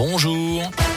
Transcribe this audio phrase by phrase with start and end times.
[0.00, 0.89] bonjour.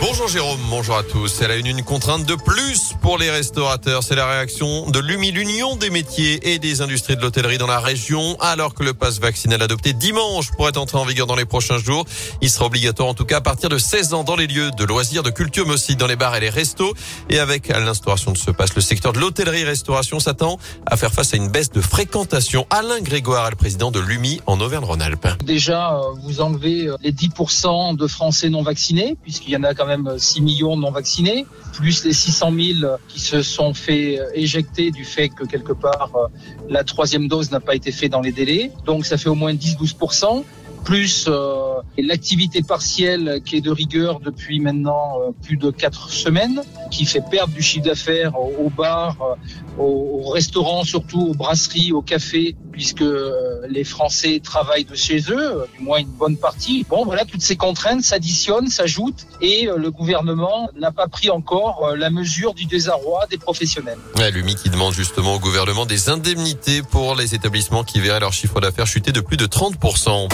[0.00, 1.42] Bonjour Jérôme, bonjour à tous.
[1.42, 4.02] Elle a une, une contrainte de plus pour les restaurateurs.
[4.02, 7.80] C'est la réaction de l'UMI, l'Union des métiers et des industries de l'hôtellerie dans la
[7.80, 11.76] région, alors que le pass vaccinal adopté dimanche pourrait entrer en vigueur dans les prochains
[11.76, 12.06] jours.
[12.40, 14.84] Il sera obligatoire en tout cas à partir de 16 ans dans les lieux de
[14.84, 16.94] loisirs, de culture, mais aussi dans les bars et les restos.
[17.28, 21.36] Et avec l'instauration de ce pass, le secteur de l'hôtellerie-restauration s'attend à faire face à
[21.36, 22.66] une baisse de fréquentation.
[22.70, 25.44] Alain Grégoire le président de l'UMI en Auvergne-Rhône-Alpes.
[25.44, 29.74] Déjà, euh, vous enlevez euh, les 10% de Français non vaccinés, puisqu'il y en a
[29.74, 34.90] quand même 6 millions non vaccinés, plus les 600 000 qui se sont fait éjecter
[34.90, 36.10] du fait que quelque part
[36.68, 38.72] la troisième dose n'a pas été faite dans les délais.
[38.86, 40.44] Donc ça fait au moins 10-12%
[40.84, 46.62] plus euh, l'activité partielle qui est de rigueur depuis maintenant euh, plus de quatre semaines,
[46.90, 52.02] qui fait perdre du chiffre d'affaires aux bars, euh, aux restaurants, surtout aux brasseries, aux
[52.02, 53.04] cafés, puisque
[53.68, 56.84] les Français travaillent de chez eux, du moins une bonne partie.
[56.88, 62.10] Bon, voilà, toutes ces contraintes s'additionnent, s'ajoutent, et le gouvernement n'a pas pris encore la
[62.10, 63.98] mesure du désarroi des professionnels.
[64.16, 68.32] Ouais, L'UMI qui demande justement au gouvernement des indemnités pour les établissements qui verraient leur
[68.32, 70.28] chiffre d'affaires chuter de plus de 30%.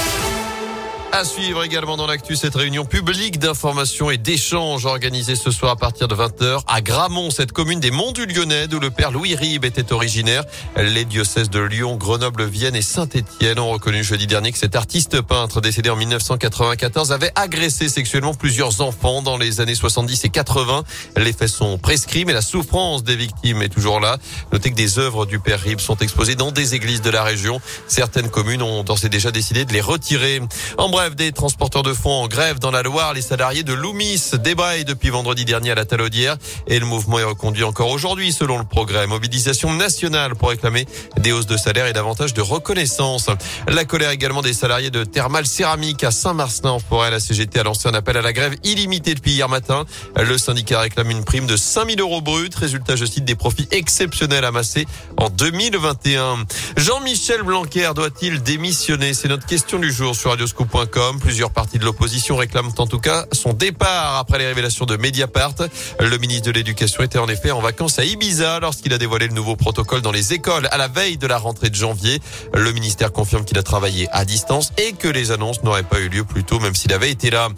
[1.16, 5.76] À suivre également dans l'actu cette réunion publique d'information et d'échange organisée ce soir à
[5.76, 9.34] partir de 20h à Gramont, cette commune des Monts du Lyonnais d'où le père Louis
[9.34, 10.44] Ribes était originaire.
[10.76, 15.22] Les diocèses de Lyon, Grenoble, Vienne et Saint-Étienne ont reconnu jeudi dernier que cet artiste
[15.22, 20.84] peintre décédé en 1994 avait agressé sexuellement plusieurs enfants dans les années 70 et 80.
[21.16, 24.18] Les faits sont prescrits mais la souffrance des victimes est toujours là.
[24.52, 27.58] Notez que des œuvres du père Ribes sont exposées dans des églises de la région.
[27.88, 30.42] Certaines communes ont d'ores et déjà décidé de les retirer.
[30.76, 33.14] En bref, des transporteurs de fonds en grève dans la Loire.
[33.14, 37.24] Les salariés de Loomis débraillent depuis vendredi dernier à la Talaudière et le mouvement est
[37.24, 39.06] reconduit encore aujourd'hui selon le progrès.
[39.06, 40.86] Mobilisation nationale pour réclamer
[41.18, 43.28] des hausses de salaire et davantage de reconnaissance.
[43.68, 47.10] La colère également des salariés de Thermal Céramique à Saint-Marcelin en forêt.
[47.10, 49.84] La CGT a lancé un appel à la grève illimitée depuis hier matin.
[50.16, 52.54] Le syndicat réclame une prime de 5000 euros brut.
[52.54, 54.86] Résultat, je cite, des profits exceptionnels amassés
[55.18, 56.46] en 2021.
[56.76, 59.14] Jean-Michel Blanquer doit-il démissionner?
[59.14, 60.85] C'est notre question du jour sur radioscoop.com.
[61.20, 65.54] Plusieurs partis de l'opposition réclament en tout cas son départ après les révélations de Mediapart.
[66.00, 69.34] Le ministre de l'Éducation était en effet en vacances à Ibiza lorsqu'il a dévoilé le
[69.34, 72.20] nouveau protocole dans les écoles à la veille de la rentrée de janvier.
[72.54, 76.08] Le ministère confirme qu'il a travaillé à distance et que les annonces n'auraient pas eu
[76.08, 77.48] lieu plus tôt même s'il avait été là.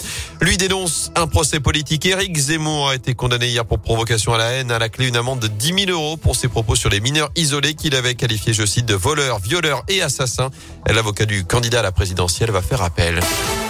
[0.41, 2.07] Lui dénonce un procès politique.
[2.07, 4.73] Éric Zemmour a été condamné hier pour provocation à la haine.
[4.73, 7.31] À la clé, une amende de 10 000 euros pour ses propos sur les mineurs
[7.37, 10.51] isolés qu'il avait qualifiés, je cite, de voleurs, violeurs et assassins.
[10.87, 13.18] L'avocat du candidat à la présidentielle va faire appel.
[13.21, 13.68] Angeles.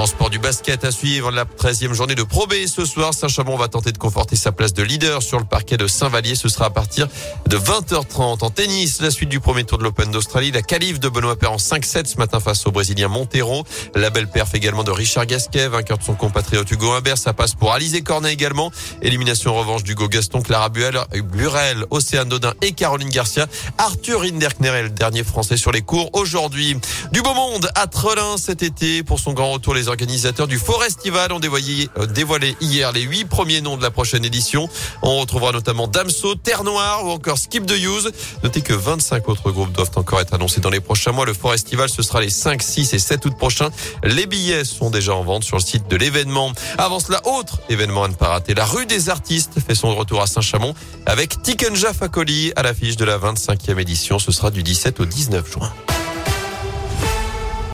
[0.00, 3.12] En sport du basket à suivre, la 13e journée de Pro B ce soir.
[3.12, 6.36] Saint-Chamond va tenter de conforter sa place de leader sur le parquet de Saint-Vallier.
[6.36, 7.06] Ce sera à partir
[7.46, 8.42] de 20h30.
[8.42, 10.52] En tennis, la suite du premier tour de l'Open d'Australie.
[10.52, 13.66] La qualif de Benoît Paire en 5-7 ce matin face au Brésilien Montero.
[13.94, 17.18] La belle perf également de Richard Gasquet, vainqueur de son compatriote Hugo Humbert.
[17.18, 18.72] Ça passe pour Alizé Cornet également.
[19.02, 23.48] Élimination en revanche d'Hugo Gaston, Clara Buel, Burel, Océane Dodin et Caroline Garcia.
[23.76, 26.78] Arthur Hinderkner est le dernier français sur les cours aujourd'hui.
[27.12, 29.74] Du beau monde à Trelin cet été pour son grand retour.
[29.74, 33.90] Les organisateurs du Forestival ont dévoilé, euh, dévoilé hier les huit premiers noms de la
[33.90, 34.68] prochaine édition.
[35.02, 38.10] On retrouvera notamment Damso, Terre Noire ou encore Skip the Use.
[38.42, 41.26] Notez que 25 autres groupes doivent encore être annoncés dans les prochains mois.
[41.26, 43.70] Le Forestival, ce sera les 5, 6 et 7 août prochains.
[44.02, 46.52] Les billets sont déjà en vente sur le site de l'événement.
[46.78, 48.54] Avant cela, autre événement à ne pas rater.
[48.54, 50.74] La rue des artistes fait son retour à Saint-Chamond
[51.06, 54.18] avec Tikenja Fakoli à l'affiche de la 25e édition.
[54.18, 55.72] Ce sera du 17 au 19 juin.